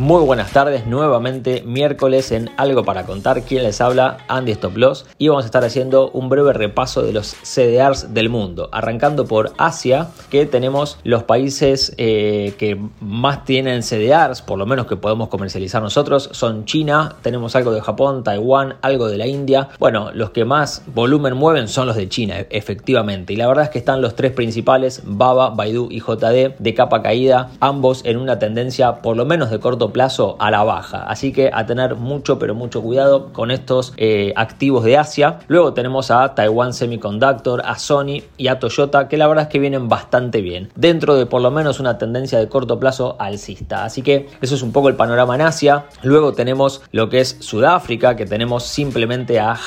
[0.00, 3.42] Muy buenas tardes, nuevamente miércoles en Algo para Contar.
[3.42, 5.06] Quien les habla, Andy Stop Loss.
[5.18, 8.68] Y vamos a estar haciendo un breve repaso de los CDRs del mundo.
[8.70, 14.86] Arrancando por Asia, que tenemos los países eh, que más tienen CDRs, por lo menos
[14.86, 19.70] que podemos comercializar nosotros, son China, tenemos algo de Japón, Taiwán, algo de la India.
[19.80, 23.32] Bueno, los que más volumen mueven son los de China, efectivamente.
[23.32, 27.02] Y la verdad es que están los tres principales, Baba, Baidu y JD, de capa
[27.02, 31.04] caída, ambos en una tendencia por lo menos de corto plazo a la baja.
[31.04, 35.38] Así que a tener mucho, pero mucho cuidado con estos eh, activos de Asia.
[35.48, 39.58] Luego tenemos a Taiwan Semiconductor, a Sony y a Toyota, que la verdad es que
[39.58, 40.70] vienen bastante bien.
[40.74, 43.84] Dentro de por lo menos una tendencia de corto plazo alcista.
[43.84, 45.86] Así que eso es un poco el panorama en Asia.
[46.02, 49.58] Luego tenemos lo que es Sudáfrica, que tenemos simplemente a,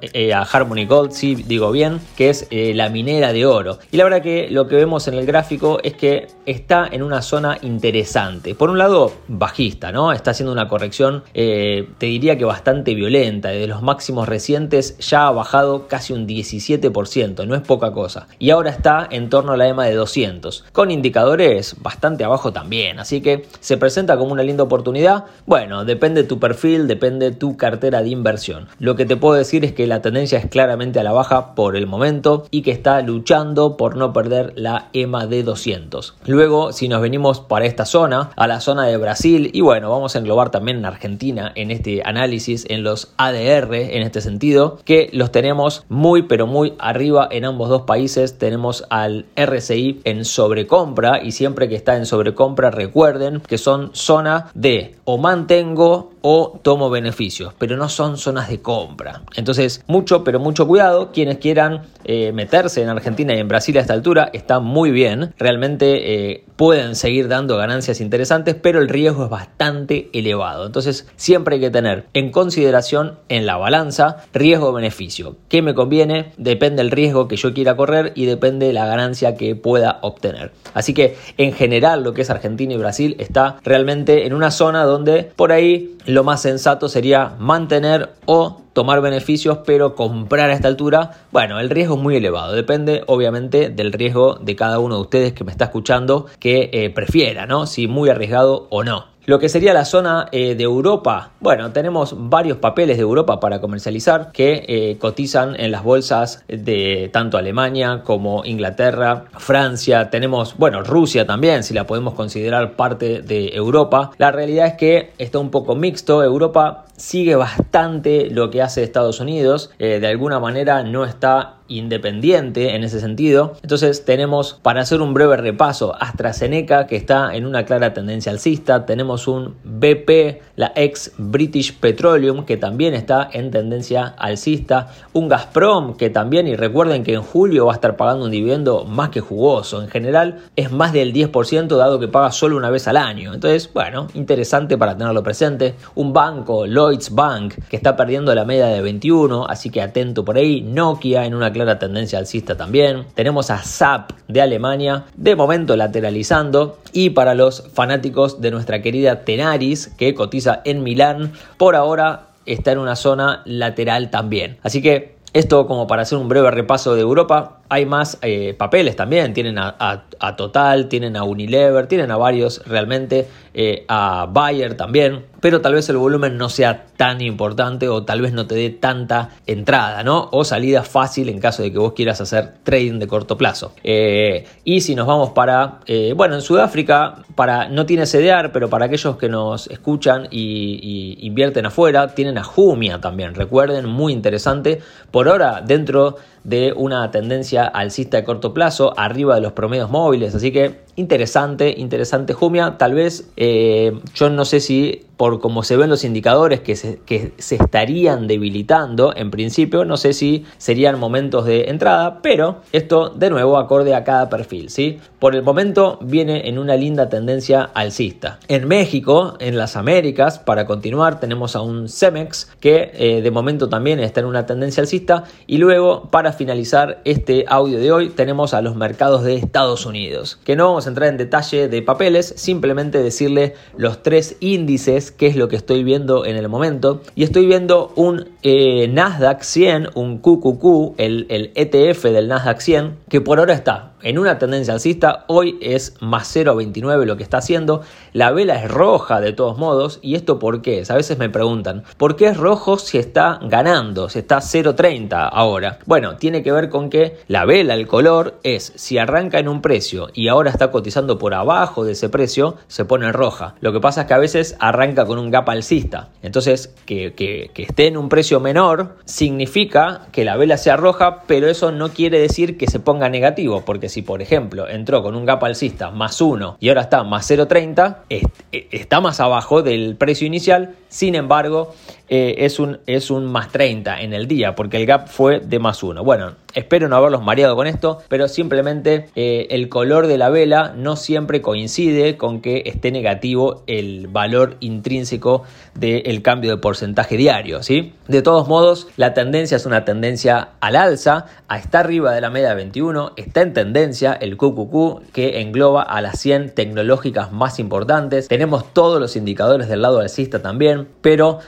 [0.00, 3.78] eh, a Harmony Gold, si digo bien, que es eh, la minera de oro.
[3.90, 7.22] Y la verdad que lo que vemos en el gráfico es que está en una
[7.22, 8.54] zona interesante.
[8.54, 13.48] Por un lado, bajista Está haciendo una corrección, eh, te diría que bastante violenta.
[13.48, 18.28] De los máximos recientes ya ha bajado casi un 17%, no es poca cosa.
[18.38, 22.98] Y ahora está en torno a la EMA de 200, con indicadores bastante abajo también.
[22.98, 25.24] Así que se presenta como una linda oportunidad.
[25.46, 28.68] Bueno, depende de tu perfil, depende de tu cartera de inversión.
[28.78, 31.76] Lo que te puedo decir es que la tendencia es claramente a la baja por
[31.76, 36.14] el momento y que está luchando por no perder la EMA de 200.
[36.26, 40.14] Luego, si nos venimos para esta zona, a la zona de Brasil y bueno, vamos
[40.14, 45.08] a englobar también en Argentina en este análisis, en los ADR en este sentido, que
[45.14, 48.36] los tenemos muy pero muy arriba en ambos dos países.
[48.36, 54.50] Tenemos al RCI en sobrecompra y siempre que está en sobrecompra recuerden que son zona
[54.52, 59.22] de o mantengo o tomo beneficios, pero no son zonas de compra.
[59.36, 61.12] Entonces, mucho, pero mucho cuidado.
[61.12, 65.34] Quienes quieran eh, meterse en Argentina y en Brasil a esta altura está muy bien.
[65.38, 70.66] Realmente eh, pueden seguir dando ganancias interesantes, pero el riesgo es bastante elevado.
[70.66, 75.36] Entonces, siempre hay que tener en consideración en la balanza riesgo-beneficio.
[75.48, 76.32] ¿Qué me conviene?
[76.38, 80.50] Depende del riesgo que yo quiera correr y depende de la ganancia que pueda obtener.
[80.74, 84.82] Así que, en general, lo que es Argentina y Brasil está realmente en una zona
[84.82, 90.68] donde por ahí lo más sensato sería mantener o tomar beneficios, pero comprar a esta
[90.68, 92.52] altura, bueno, el riesgo es muy elevado.
[92.52, 96.90] Depende, obviamente, del riesgo de cada uno de ustedes que me está escuchando que eh,
[96.90, 97.66] prefiera, ¿no?
[97.66, 99.16] Si muy arriesgado o no.
[99.26, 103.60] Lo que sería la zona eh, de Europa, bueno, tenemos varios papeles de Europa para
[103.60, 110.84] comercializar que eh, cotizan en las bolsas de tanto Alemania como Inglaterra, Francia, tenemos, bueno,
[110.84, 114.12] Rusia también, si la podemos considerar parte de Europa.
[114.18, 119.20] La realidad es que está un poco mixto, Europa sigue bastante lo que hace Estados
[119.20, 123.54] Unidos, eh, de alguna manera no está independiente en ese sentido.
[123.62, 128.86] Entonces tenemos, para hacer un breve repaso, AstraZeneca que está en una clara tendencia alcista,
[128.86, 135.96] tenemos un BP, la ex British Petroleum que también está en tendencia alcista, un Gazprom
[135.96, 139.20] que también, y recuerden que en julio va a estar pagando un dividendo más que
[139.20, 143.34] jugoso, en general es más del 10% dado que paga solo una vez al año.
[143.34, 145.74] Entonces, bueno, interesante para tenerlo presente.
[145.94, 150.36] Un banco, Lloyds Bank, que está perdiendo la media de 21, así que atento por
[150.36, 150.62] ahí.
[150.62, 153.04] Nokia en una clara tendencia alcista también.
[153.14, 156.78] Tenemos a SAP de Alemania, de momento lateralizando.
[156.92, 162.72] Y para los fanáticos de nuestra querida Tenaris, que cotiza en Milán, por ahora está
[162.72, 164.58] en una zona lateral también.
[164.62, 167.58] Así que esto como para hacer un breve repaso de Europa.
[167.68, 170.04] Hay más eh, papeles también, tienen a,
[170.36, 175.88] Total, tienen a Unilever, tienen a varios realmente, eh, a Bayer también, pero tal vez
[175.88, 180.28] el volumen no sea tan importante o tal vez no te dé tanta entrada, ¿no?
[180.32, 183.72] O salida fácil en caso de que vos quieras hacer trading de corto plazo.
[183.84, 185.80] Eh, y si nos vamos para,
[186.14, 190.80] bueno, en Sudáfrica, para, no tiene CDR, pero para aquellos que nos escuchan y,
[191.20, 194.80] y invierten afuera, tienen a Jumia también, recuerden, muy interesante.
[195.10, 196.16] Por ahora, dentro
[196.46, 201.74] de una tendencia alcista de corto plazo, arriba de los promedios móviles, así que interesante,
[201.76, 206.60] interesante Jumia, tal vez eh, yo no sé si por cómo se ven los indicadores
[206.60, 212.20] que se, que se estarían debilitando en principio, no sé si serían momentos de entrada,
[212.22, 214.98] pero esto de nuevo acorde a cada perfil, ¿sí?
[215.18, 218.38] por el momento viene en una linda tendencia alcista.
[218.48, 223.68] En México, en las Américas, para continuar, tenemos a un Cemex que eh, de momento
[223.68, 225.24] también está en una tendencia alcista.
[225.46, 230.38] Y luego, para finalizar este audio de hoy, tenemos a los mercados de Estados Unidos,
[230.44, 235.26] que no vamos a entrar en detalle de papeles, simplemente decirle los tres índices, que
[235.26, 237.02] es lo que estoy viendo en el momento.
[237.14, 242.96] Y estoy viendo un eh, Nasdaq 100, un QQQ, el, el ETF del Nasdaq 100,
[243.08, 247.38] que por ahora está en una tendencia alcista, hoy es más 0,29 lo que está
[247.38, 247.82] haciendo,
[248.12, 251.84] la vela es roja de todos modos, y esto por qué, a veces me preguntan,
[251.96, 255.78] ¿por qué es rojo si está ganando, si está 0,30 ahora?
[255.86, 259.62] Bueno, tiene que ver con que la vela, el color, es si arranca en un
[259.62, 263.54] precio y ahora está cotizando por abajo de ese precio, se pone roja.
[263.60, 267.62] Lo que pasa es que a veces arranca con un gap alcista, entonces que, que
[267.62, 272.18] esté en un precio menor significa que la vela sea roja, pero eso no quiere
[272.18, 276.20] decir que se ponga negativo, porque si por ejemplo entró con un gap alcista más
[276.20, 278.22] 1 y ahora está más 0,30, e,
[278.70, 281.74] está más abajo del precio inicial, sin embargo
[282.08, 285.58] eh, es, un, es un más 30 en el día, porque el gap fue de
[285.58, 286.04] más 1.
[286.04, 290.72] Bueno, espero no haberlos mareado con esto, pero simplemente eh, el color de la vela
[290.76, 295.42] no siempre coincide con que esté negativo el valor intrínseco
[295.74, 297.92] del cambio de porcentaje diario, ¿sí?
[298.08, 302.30] De todos modos, la tendencia es una tendencia al alza, a estar arriba de la
[302.30, 308.28] media 21, está en tendencia el QQQ que engloba a las 100 tecnológicas más importantes.
[308.28, 311.40] Tenemos todos los indicadores del lado alcista también, pero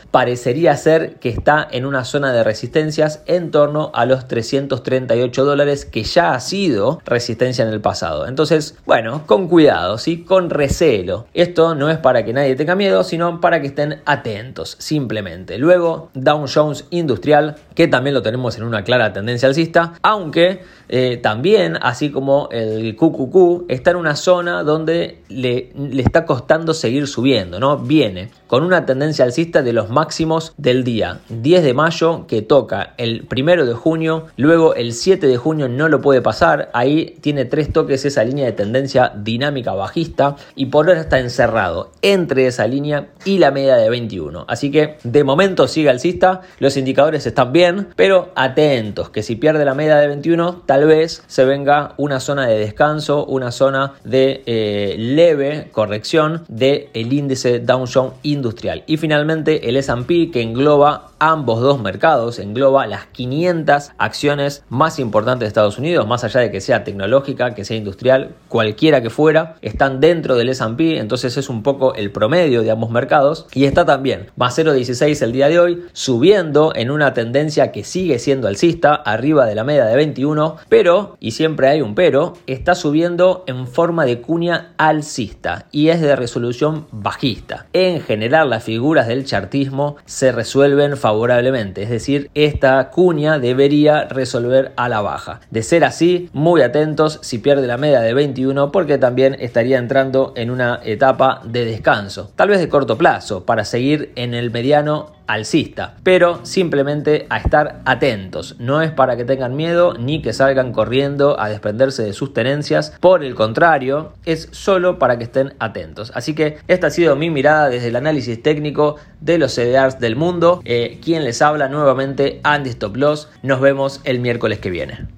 [0.48, 5.84] parecería ser que está en una zona de resistencias en torno a los 338 dólares
[5.84, 8.26] que ya ha sido resistencia en el pasado.
[8.26, 10.24] Entonces, bueno, con cuidado, ¿sí?
[10.24, 11.26] con recelo.
[11.34, 15.58] Esto no es para que nadie tenga miedo, sino para que estén atentos, simplemente.
[15.58, 21.18] Luego, Dow Jones Industrial, que también lo tenemos en una clara tendencia alcista, aunque eh,
[21.18, 27.06] también, así como el QQQ, está en una zona donde le, le está costando seguir
[27.06, 27.76] subiendo, ¿no?
[27.76, 32.94] Viene con una tendencia alcista de los máximos del día 10 de mayo que toca
[32.96, 37.44] el primero de junio, luego el 7 de junio no lo puede pasar, ahí tiene
[37.44, 42.66] tres toques esa línea de tendencia dinámica bajista y por ahora está encerrado entre esa
[42.66, 44.44] línea y la media de 21.
[44.48, 49.64] Así que de momento sigue alcista, los indicadores están bien, pero atentos que si pierde
[49.64, 54.42] la media de 21 tal vez se venga una zona de descanso, una zona de
[54.46, 58.84] eh, leve corrección del el índice Dow Jones industrial.
[58.86, 65.40] Y finalmente el S&P que engloba ambos dos mercados, engloba las 500 acciones más importantes
[65.40, 69.56] de Estados Unidos, más allá de que sea tecnológica, que sea industrial, cualquiera que fuera,
[69.62, 73.84] están dentro del S&P, entonces es un poco el promedio de ambos mercados y está
[73.84, 78.94] también más 0.16 el día de hoy, subiendo en una tendencia que sigue siendo alcista,
[78.94, 83.66] arriba de la media de 21, pero, y siempre hay un pero, está subiendo en
[83.66, 87.66] forma de cuña alcista y es de resolución bajista.
[87.72, 94.72] En general las figuras del chartismo se resuelven favorablemente, es decir, esta cuña debería resolver
[94.76, 95.40] a la baja.
[95.50, 100.34] De ser así, muy atentos si pierde la media de 21 porque también estaría entrando
[100.36, 105.17] en una etapa de descanso, tal vez de corto plazo, para seguir en el mediano
[105.28, 108.56] alcista, pero simplemente a estar atentos.
[108.58, 112.94] No es para que tengan miedo ni que salgan corriendo a desprenderse de sus tenencias,
[112.98, 116.10] por el contrario, es solo para que estén atentos.
[116.14, 120.16] Así que esta ha sido mi mirada desde el análisis técnico de los CDRs del
[120.16, 120.62] mundo.
[120.64, 123.28] Eh, quien les habla nuevamente, Andy Stop Loss.
[123.42, 125.17] Nos vemos el miércoles que viene.